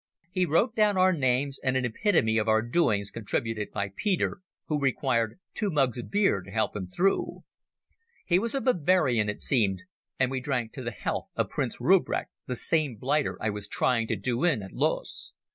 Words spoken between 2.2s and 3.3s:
of our doings